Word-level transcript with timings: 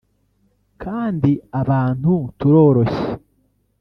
Kandi 0.83 1.29
abantu 1.61 2.11
turoroshye 2.39 3.07